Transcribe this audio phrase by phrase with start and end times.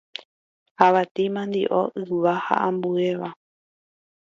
[0.85, 3.29] avati, mandi'o, yva ha ambuéva